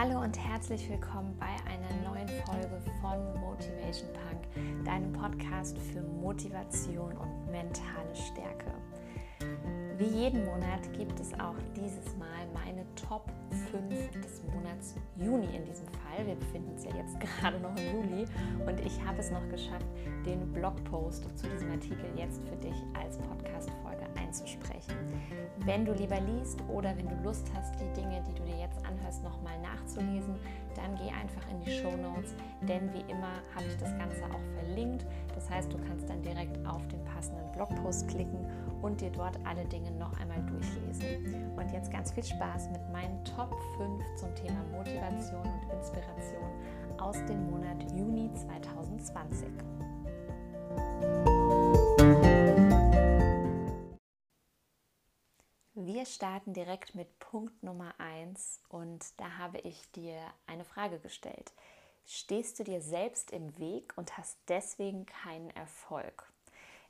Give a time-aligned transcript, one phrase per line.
[0.00, 7.16] Hallo und herzlich willkommen bei einer neuen Folge von Motivation Punk, deinem Podcast für Motivation
[7.16, 8.72] und mentale Stärke.
[9.98, 13.24] Wie jeden Monat gibt es auch dieses Mal meine Top
[13.72, 16.24] 5 des Monats Juni in diesem Fall.
[16.24, 18.24] Wir befinden uns ja jetzt gerade noch im Juli
[18.64, 19.86] und ich habe es noch geschafft,
[20.24, 24.94] den Blogpost zu diesem Artikel jetzt für dich als Podcast-Folge einzusprechen.
[25.64, 28.84] Wenn du lieber liest oder wenn du Lust hast, die Dinge, die du dir jetzt
[28.84, 30.36] anhörst, nochmal nachzulesen,
[30.76, 34.62] dann geh einfach in die Show Notes, denn wie immer habe ich das Ganze auch
[34.62, 35.04] verlinkt.
[35.34, 38.46] Das heißt, du kannst dann direkt auf den passenden Blogpost klicken
[38.82, 41.56] und dir dort alle Dinge noch einmal durchlesen.
[41.56, 47.16] Und jetzt ganz viel Spaß mit meinen Top 5 zum Thema Motivation und Inspiration aus
[47.26, 49.48] dem Monat Juni 2020.
[55.74, 61.52] Wir starten direkt mit Punkt Nummer 1 und da habe ich dir eine Frage gestellt.
[62.04, 66.32] Stehst du dir selbst im Weg und hast deswegen keinen Erfolg?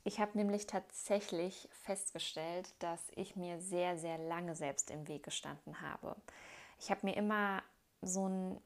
[0.04, 5.80] Ich habe nämlich tatsächlich festgestellt, dass ich mir sehr, sehr lange selbst im Weg gestanden
[5.80, 6.16] habe.
[6.78, 7.62] Ich habe mir immer
[8.00, 8.60] so ein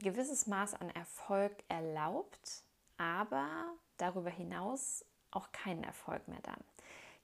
[0.00, 2.64] gewisses Maß an Erfolg erlaubt,
[2.98, 3.48] aber
[3.96, 6.62] darüber hinaus auch keinen Erfolg mehr dann.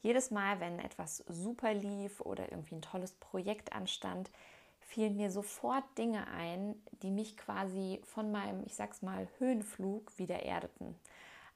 [0.00, 4.30] Jedes Mal, wenn etwas super lief oder irgendwie ein tolles Projekt anstand,
[4.80, 10.42] fielen mir sofort Dinge ein, die mich quasi von meinem, ich sag's mal, Höhenflug wieder
[10.44, 10.94] erdeten.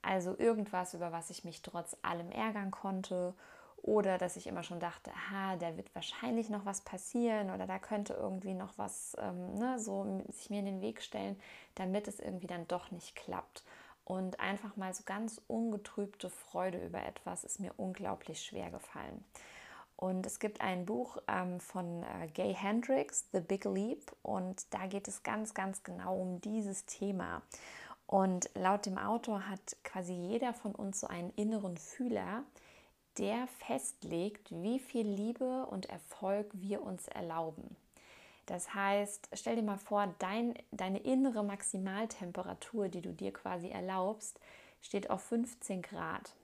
[0.03, 3.35] Also irgendwas, über was ich mich trotz allem ärgern konnte
[3.83, 7.79] oder dass ich immer schon dachte, ha, da wird wahrscheinlich noch was passieren oder da
[7.79, 11.41] könnte irgendwie noch was ähm, ne, so sich mir in den Weg stellen,
[11.75, 13.65] damit es irgendwie dann doch nicht klappt.
[14.05, 19.25] Und einfach mal so ganz ungetrübte Freude über etwas ist mir unglaublich schwer gefallen.
[19.97, 24.87] Und es gibt ein Buch ähm, von äh, Gay Hendricks, The Big Leap, und da
[24.87, 27.43] geht es ganz, ganz genau um dieses Thema.
[28.13, 32.45] Und laut dem Autor hat quasi jeder von uns so einen inneren Fühler,
[33.17, 37.75] der festlegt, wie viel Liebe und Erfolg wir uns erlauben.
[38.45, 44.39] Das heißt, stell dir mal vor, dein, deine innere Maximaltemperatur, die du dir quasi erlaubst,
[44.83, 46.35] steht auf 15 Grad.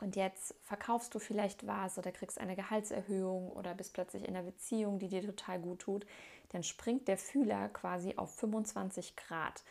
[0.00, 4.46] Und jetzt verkaufst du vielleicht was oder kriegst eine Gehaltserhöhung oder bist plötzlich in einer
[4.46, 6.06] Beziehung, die dir total gut tut,
[6.52, 9.62] dann springt der Fühler quasi auf 25 Grad.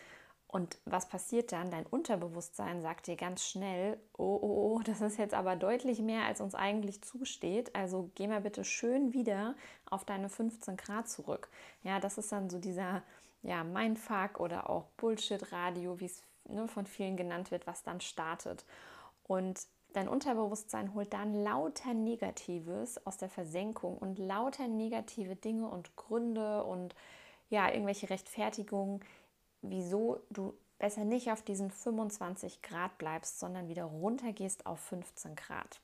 [0.55, 1.69] Und was passiert dann?
[1.69, 6.23] Dein Unterbewusstsein sagt dir ganz schnell, oh, oh, oh, das ist jetzt aber deutlich mehr,
[6.23, 7.75] als uns eigentlich zusteht.
[7.75, 9.55] Also geh mal bitte schön wieder
[9.89, 11.49] auf deine 15 Grad zurück.
[11.83, 13.03] Ja, das ist dann so dieser
[13.43, 18.63] ja, Mindfuck oder auch Bullshit-Radio, wie es ne, von vielen genannt wird, was dann startet.
[19.27, 19.59] Und
[19.91, 26.63] dein Unterbewusstsein holt dann lauter Negatives aus der Versenkung und lauter negative Dinge und Gründe
[26.63, 26.95] und
[27.49, 29.01] ja, irgendwelche Rechtfertigungen
[29.69, 35.79] wieso du besser nicht auf diesen 25 Grad bleibst, sondern wieder runtergehst auf 15 Grad.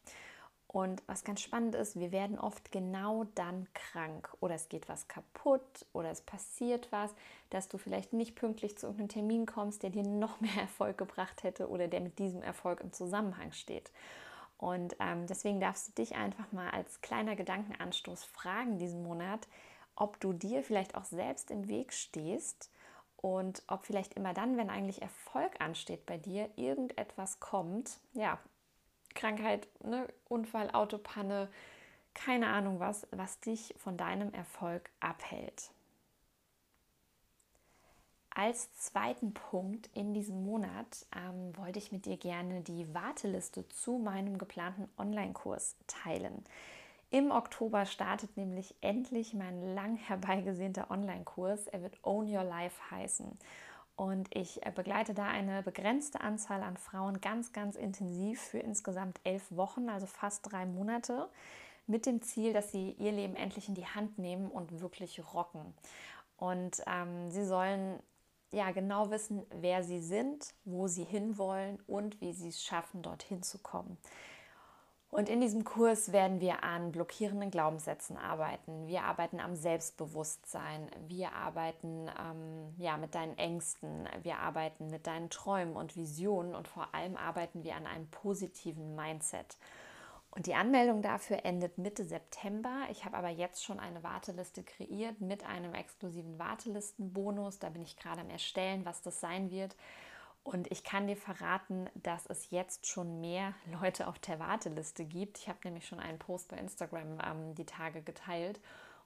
[0.68, 5.10] Und was ganz spannend ist, wir werden oft genau dann krank oder es geht was
[5.10, 7.14] kaputt oder es passiert was,
[7.50, 11.44] dass du vielleicht nicht pünktlich zu irgendeinem Termin kommst, der dir noch mehr Erfolg gebracht
[11.44, 13.92] hätte oder der mit diesem Erfolg im Zusammenhang steht.
[14.58, 19.50] Und ähm, deswegen darfst du dich einfach mal als kleiner Gedankenanstoß fragen diesen Monat,
[19.98, 22.70] ob du dir vielleicht auch selbst im Weg stehst
[23.22, 28.40] und ob vielleicht immer dann, wenn eigentlich Erfolg ansteht bei dir, irgendetwas kommt, ja,
[29.14, 31.50] Krankheit, ne, Unfall, Autopanne,
[32.14, 35.72] keine Ahnung was, was dich von deinem Erfolg abhält.
[38.34, 43.98] Als zweiten Punkt in diesem Monat ähm, wollte ich mit dir gerne die Warteliste zu
[43.98, 46.46] meinem geplanten Online-Kurs teilen.
[47.14, 51.68] Im Oktober startet nämlich endlich mein lang herbeigesehnter Online-Kurs.
[51.68, 53.38] Er wird Own Your Life heißen.
[53.98, 59.20] Und ich äh, begleite da eine begrenzte Anzahl an Frauen ganz, ganz intensiv für insgesamt
[59.26, 61.28] elf Wochen, also fast drei Monate,
[61.86, 65.74] mit dem Ziel, dass sie ihr Leben endlich in die Hand nehmen und wirklich rocken.
[66.38, 68.00] Und ähm, sie sollen
[68.52, 73.44] ja genau wissen, wer sie sind, wo sie hinwollen und wie sie es schaffen, dorthin
[73.44, 73.98] zu kommen.
[75.12, 78.88] Und in diesem Kurs werden wir an blockierenden Glaubenssätzen arbeiten.
[78.88, 80.90] Wir arbeiten am Selbstbewusstsein.
[81.06, 84.08] Wir arbeiten ähm, ja, mit deinen Ängsten.
[84.24, 86.56] Wir arbeiten mit deinen Träumen und Visionen.
[86.56, 89.58] Und vor allem arbeiten wir an einem positiven Mindset.
[90.34, 92.74] Und die Anmeldung dafür endet Mitte September.
[92.90, 97.60] Ich habe aber jetzt schon eine Warteliste kreiert mit einem exklusiven Wartelistenbonus.
[97.60, 99.76] Da bin ich gerade am Erstellen, was das sein wird.
[100.44, 105.38] Und ich kann dir verraten, dass es jetzt schon mehr Leute auf der Warteliste gibt.
[105.38, 108.60] Ich habe nämlich schon einen Post bei Instagram ähm, die Tage geteilt.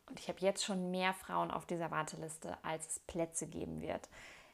[0.07, 4.07] Und ich habe jetzt schon mehr Frauen auf dieser Warteliste, als es Plätze geben wird.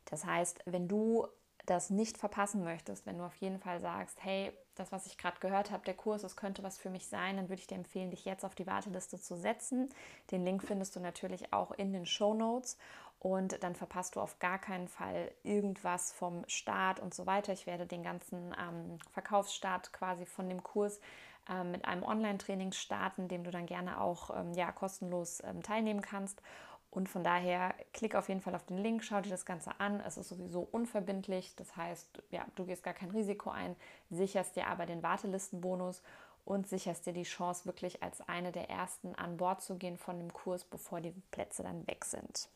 [0.05, 1.27] Das heißt, wenn du
[1.65, 5.39] das nicht verpassen möchtest, wenn du auf jeden Fall sagst, hey, das, was ich gerade
[5.39, 8.09] gehört habe, der Kurs, das könnte was für mich sein, dann würde ich dir empfehlen,
[8.09, 9.89] dich jetzt auf die Warteliste zu setzen.
[10.31, 12.77] Den Link findest du natürlich auch in den Show Notes
[13.21, 17.53] und dann verpasst du auf gar keinen Fall irgendwas vom Start und so weiter.
[17.53, 20.99] Ich werde den ganzen ähm, Verkaufsstart quasi von dem Kurs
[21.47, 26.01] ähm, mit einem Online-Training starten, dem du dann gerne auch ähm, ja, kostenlos ähm, teilnehmen
[26.01, 26.41] kannst.
[26.89, 29.99] Und von daher klick auf jeden Fall auf den Link, schau dir das Ganze an.
[29.99, 33.75] Es ist sowieso unverbindlich, das heißt, ja, du gehst gar kein Risiko ein,
[34.09, 36.01] sicherst dir aber den Wartelistenbonus
[36.43, 40.17] und sicherst dir die Chance, wirklich als eine der ersten an Bord zu gehen von
[40.17, 42.49] dem Kurs, bevor die Plätze dann weg sind.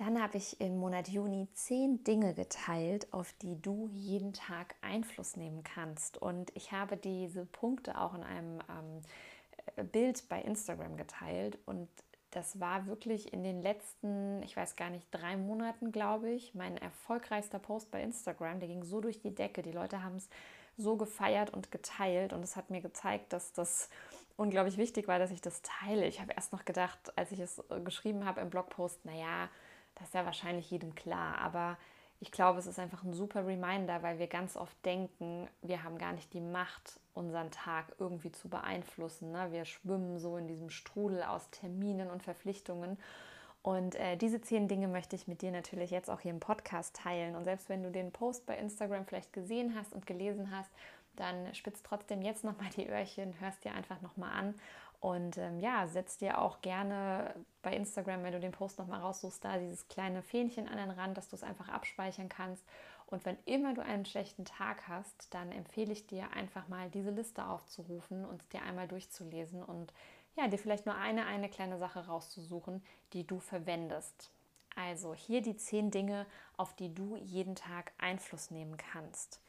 [0.00, 5.36] Dann habe ich im Monat Juni zehn Dinge geteilt, auf die du jeden Tag Einfluss
[5.36, 6.16] nehmen kannst.
[6.16, 8.60] Und ich habe diese Punkte auch in einem
[9.76, 11.86] ähm, Bild bei Instagram geteilt und
[12.30, 16.78] das war wirklich in den letzten, ich weiß gar nicht, drei Monaten, glaube ich, mein
[16.78, 18.58] erfolgreichster Post bei Instagram.
[18.58, 19.60] Der ging so durch die Decke.
[19.60, 20.30] Die Leute haben es
[20.78, 23.90] so gefeiert und geteilt und es hat mir gezeigt, dass das
[24.38, 26.06] unglaublich wichtig war, dass ich das teile.
[26.06, 29.50] Ich habe erst noch gedacht, als ich es äh, geschrieben habe im Blogpost, naja,
[30.00, 31.76] das ist ja wahrscheinlich jedem klar, aber
[32.20, 35.96] ich glaube, es ist einfach ein super Reminder, weil wir ganz oft denken, wir haben
[35.96, 39.32] gar nicht die Macht, unseren Tag irgendwie zu beeinflussen.
[39.32, 39.48] Ne?
[39.52, 42.98] Wir schwimmen so in diesem Strudel aus Terminen und Verpflichtungen.
[43.62, 46.94] Und äh, diese zehn Dinge möchte ich mit dir natürlich jetzt auch hier im Podcast
[46.96, 47.36] teilen.
[47.36, 50.70] Und selbst wenn du den Post bei Instagram vielleicht gesehen hast und gelesen hast,
[51.16, 54.54] dann spitzt trotzdem jetzt nochmal die Öhrchen, hörst dir einfach nochmal an
[55.00, 59.42] und ähm, ja, setz dir auch gerne bei Instagram, wenn du den Post nochmal raussuchst,
[59.42, 62.62] da dieses kleine Fähnchen an den Rand, dass du es einfach abspeichern kannst.
[63.06, 67.10] Und wenn immer du einen schlechten Tag hast, dann empfehle ich dir einfach mal diese
[67.10, 69.92] Liste aufzurufen und dir einmal durchzulesen und
[70.36, 74.30] ja, dir vielleicht nur eine, eine kleine Sache rauszusuchen, die du verwendest.
[74.76, 76.26] Also hier die zehn Dinge,
[76.56, 79.40] auf die du jeden Tag Einfluss nehmen kannst.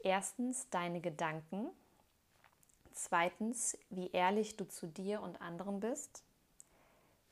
[0.00, 1.70] Erstens deine Gedanken,
[2.92, 6.22] Zweitens, wie ehrlich du zu dir und anderen bist.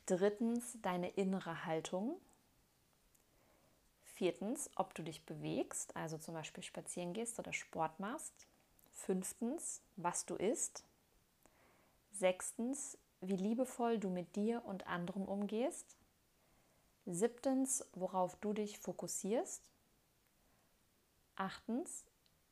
[0.07, 2.21] Drittens, deine innere Haltung.
[4.15, 8.33] Viertens, ob du dich bewegst, also zum Beispiel spazieren gehst oder Sport machst.
[8.93, 10.83] Fünftens, was du isst.
[12.13, 15.97] Sechstens, wie liebevoll du mit dir und anderen umgehst.
[17.07, 19.63] Siebtens, worauf du dich fokussierst.
[21.37, 22.05] Achtens,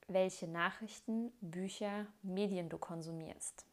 [0.09, 3.67] welche Nachrichten, Bücher, Medien du konsumierst.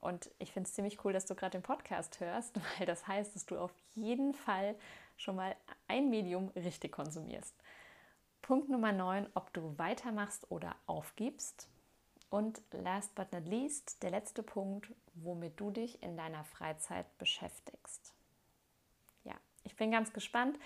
[0.00, 3.34] Und ich finde es ziemlich cool, dass du gerade den Podcast hörst, weil das heißt,
[3.34, 4.74] dass du auf jeden Fall
[5.16, 5.54] schon mal
[5.88, 7.54] ein Medium richtig konsumierst.
[8.40, 11.68] Punkt Nummer 9, ob du weitermachst oder aufgibst.
[12.30, 18.14] Und last but not least, der letzte Punkt, womit du dich in deiner Freizeit beschäftigst.
[19.24, 19.34] Ja,
[19.64, 20.58] ich bin ganz gespannt.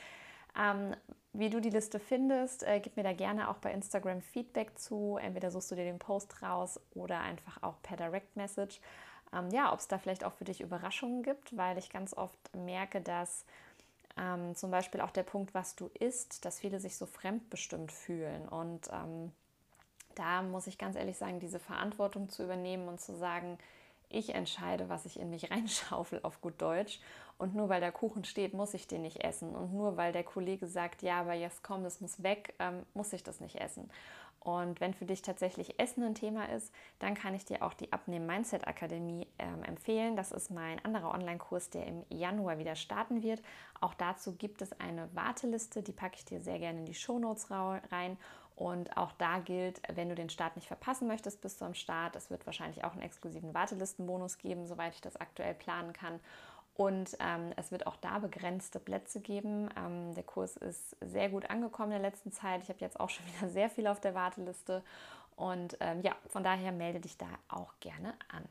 [0.58, 0.94] Ähm,
[1.32, 5.18] wie du die Liste findest, äh, gib mir da gerne auch bei Instagram Feedback zu.
[5.20, 8.80] Entweder suchst du dir den Post raus oder einfach auch per Direct Message.
[9.32, 12.38] Ähm, ja, ob es da vielleicht auch für dich Überraschungen gibt, weil ich ganz oft
[12.54, 13.44] merke, dass
[14.16, 18.48] ähm, zum Beispiel auch der Punkt, was du isst, dass viele sich so fremdbestimmt fühlen.
[18.48, 19.32] Und ähm,
[20.14, 23.58] da muss ich ganz ehrlich sagen, diese Verantwortung zu übernehmen und zu sagen,
[24.14, 27.00] ich entscheide, was ich in mich reinschaufel auf gut Deutsch.
[27.36, 29.54] Und nur weil der Kuchen steht, muss ich den nicht essen.
[29.56, 33.12] Und nur weil der Kollege sagt, ja, aber jetzt komm, das muss weg, ähm, muss
[33.12, 33.90] ich das nicht essen.
[34.44, 37.94] Und wenn für dich tatsächlich Essen ein Thema ist, dann kann ich dir auch die
[37.94, 40.16] Abnehmen Mindset Akademie ähm, empfehlen.
[40.16, 43.42] Das ist mein anderer Online-Kurs, der im Januar wieder starten wird.
[43.80, 47.50] Auch dazu gibt es eine Warteliste, die packe ich dir sehr gerne in die Shownotes
[47.50, 48.18] rein.
[48.56, 52.30] Und auch da gilt, wenn du den Start nicht verpassen möchtest bis zum Start, es
[52.30, 56.20] wird wahrscheinlich auch einen exklusiven Wartelistenbonus geben, soweit ich das aktuell planen kann.
[56.76, 59.68] Und ähm, es wird auch da begrenzte Plätze geben.
[59.76, 62.62] Ähm, der Kurs ist sehr gut angekommen in der letzten Zeit.
[62.62, 64.82] Ich habe jetzt auch schon wieder sehr viel auf der Warteliste.
[65.36, 68.44] Und ähm, ja, von daher melde dich da auch gerne an.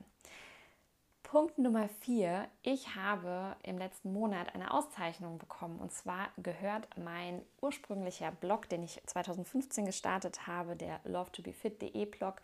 [1.33, 2.47] Punkt Nummer vier.
[2.61, 5.79] Ich habe im letzten Monat eine Auszeichnung bekommen.
[5.79, 12.39] Und zwar gehört mein ursprünglicher Blog, den ich 2015 gestartet habe, der love2befit.de Blog,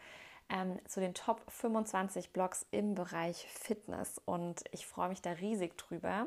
[0.49, 4.19] ähm, zu den Top 25 Blogs im Bereich Fitness.
[4.25, 6.25] Und ich freue mich da riesig drüber.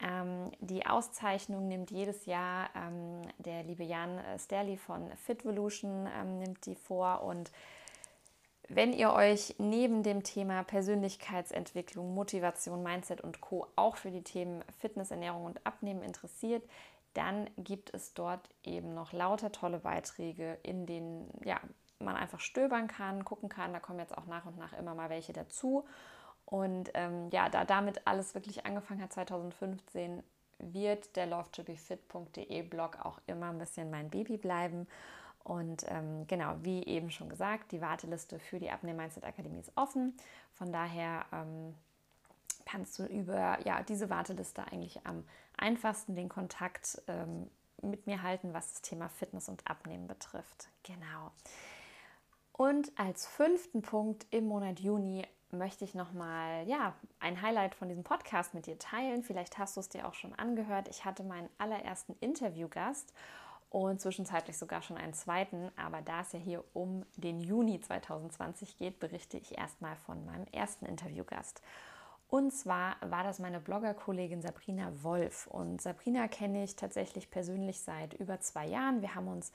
[0.00, 6.66] Ähm, die Auszeichnung nimmt jedes Jahr ähm, der liebe Jan Sterli von Fitvolution ähm, nimmt
[6.66, 7.52] die vor und
[8.68, 13.66] wenn ihr euch neben dem Thema Persönlichkeitsentwicklung, Motivation, Mindset und Co.
[13.76, 16.62] auch für die Themen Fitness, Ernährung und Abnehmen interessiert,
[17.14, 21.60] dann gibt es dort eben noch lauter tolle Beiträge in den ja,
[21.98, 23.72] man einfach stöbern kann, gucken kann.
[23.72, 25.84] Da kommen jetzt auch nach und nach immer mal welche dazu.
[26.46, 30.22] Und ähm, ja, da damit alles wirklich angefangen hat 2015,
[30.58, 34.86] wird der lovetobefit.de Blog auch immer ein bisschen mein Baby bleiben.
[35.44, 40.16] Und ähm, genau, wie eben schon gesagt, die Warteliste für die Abnehm-Mindset Akademie ist offen.
[40.52, 41.74] Von daher ähm,
[42.64, 45.24] kannst du über ja, diese Warteliste eigentlich am
[45.56, 47.50] einfachsten den Kontakt ähm,
[47.82, 50.68] mit mir halten, was das Thema Fitness und Abnehmen betrifft.
[50.84, 51.32] Genau.
[52.52, 58.04] Und als fünften Punkt im Monat Juni möchte ich nochmal ja, ein Highlight von diesem
[58.04, 59.22] Podcast mit dir teilen.
[59.22, 60.88] Vielleicht hast du es dir auch schon angehört.
[60.88, 63.12] Ich hatte meinen allerersten Interviewgast
[63.72, 65.70] und zwischenzeitlich sogar schon einen zweiten.
[65.76, 70.46] Aber da es ja hier um den Juni 2020 geht, berichte ich erstmal von meinem
[70.52, 71.62] ersten Interviewgast.
[72.28, 75.46] Und zwar war das meine Bloggerkollegin Sabrina Wolf.
[75.46, 79.00] Und Sabrina kenne ich tatsächlich persönlich seit über zwei Jahren.
[79.00, 79.52] Wir haben uns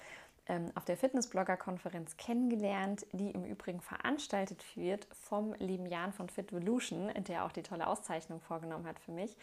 [0.48, 7.12] ähm, auf der Fitnessblogger-Konferenz kennengelernt, die im Übrigen veranstaltet wird vom lieben Jan von Fitvolution,
[7.28, 9.38] der auch die tolle Auszeichnung vorgenommen hat für mich.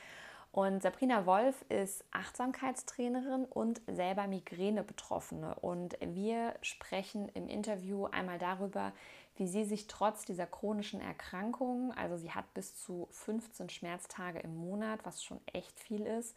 [0.55, 5.57] Und Sabrina Wolf ist Achtsamkeitstrainerin und selber Migräne-Betroffene.
[5.57, 8.93] Und wir sprechen im Interview einmal darüber,
[9.35, 14.55] wie sie sich trotz dieser chronischen Erkrankung, also sie hat bis zu 15 Schmerztage im
[14.55, 16.37] Monat, was schon echt viel ist,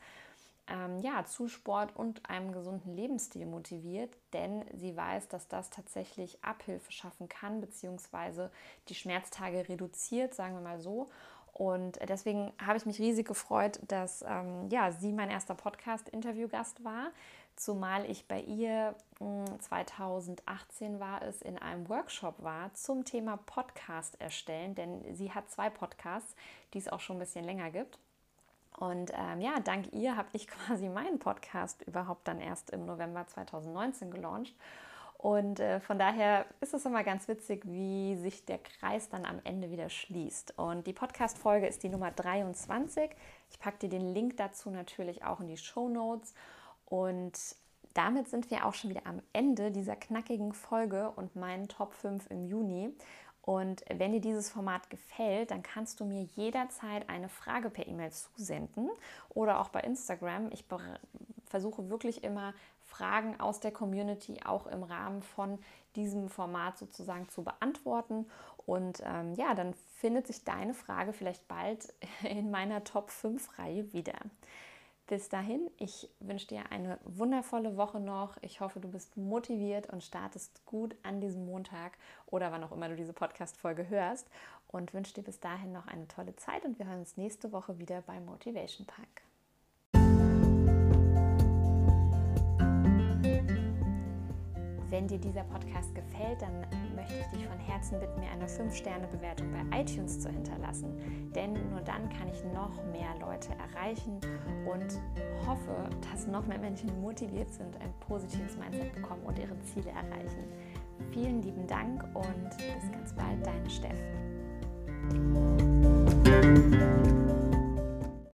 [0.68, 6.44] ähm, ja, zu Sport und einem gesunden Lebensstil motiviert, denn sie weiß, dass das tatsächlich
[6.44, 8.52] Abhilfe schaffen kann, beziehungsweise
[8.90, 11.12] die Schmerztage reduziert, sagen wir mal so.
[11.58, 17.12] Und deswegen habe ich mich riesig gefreut, dass ähm, ja, sie mein erster Podcast-Interviewgast war
[17.58, 24.20] zumal ich bei ihr 2018 hm, war es in einem Workshop war zum Thema Podcast
[24.22, 26.36] erstellen, denn sie hat zwei Podcasts,
[26.74, 27.98] die es auch schon ein bisschen länger gibt.
[28.78, 33.26] Und ähm, ja, dank ihr habe ich quasi meinen Podcast überhaupt dann erst im November
[33.28, 34.56] 2019 gelauncht.
[35.18, 39.40] Und äh, von daher ist es immer ganz witzig, wie sich der Kreis dann am
[39.44, 40.58] Ende wieder schließt.
[40.60, 43.10] Und die Podcast-Folge ist die Nummer 23.
[43.50, 46.36] Ich packe dir den Link dazu natürlich auch in die Show Notes.
[46.86, 47.34] Und
[47.96, 52.30] damit sind wir auch schon wieder am Ende dieser knackigen Folge und meinen Top 5
[52.30, 52.94] im Juni.
[53.42, 58.12] Und wenn dir dieses Format gefällt, dann kannst du mir jederzeit eine Frage per E-Mail
[58.12, 58.90] zusenden
[59.30, 60.52] oder auch bei Instagram.
[60.52, 60.66] Ich
[61.46, 62.54] versuche wirklich immer
[62.98, 65.60] Fragen aus der Community auch im Rahmen von
[65.96, 68.26] diesem Format sozusagen zu beantworten.
[68.66, 73.94] Und ähm, ja, dann findet sich deine Frage vielleicht bald in meiner Top 5 Reihe
[73.94, 74.18] wieder.
[75.08, 78.36] Bis dahin, ich wünsche dir eine wundervolle Woche noch.
[78.42, 82.90] Ich hoffe, du bist motiviert und startest gut an diesem Montag oder wann auch immer
[82.90, 84.28] du diese Podcast-Folge hörst.
[84.68, 87.80] Und wünsche dir bis dahin noch eine tolle Zeit und wir hören uns nächste Woche
[87.80, 89.27] wieder beim Motivation Pack.
[94.98, 96.62] Wenn dir dieser Podcast gefällt, dann
[96.96, 101.32] möchte ich dich von Herzen bitten, mir eine 5-Sterne-Bewertung bei iTunes zu hinterlassen.
[101.36, 104.20] Denn nur dann kann ich noch mehr Leute erreichen
[104.66, 105.00] und
[105.46, 110.46] hoffe, dass noch mehr Menschen motiviert sind, ein positives Mindset bekommen und ihre Ziele erreichen.
[111.12, 114.02] Vielen lieben Dank und bis ganz bald, deine Steff.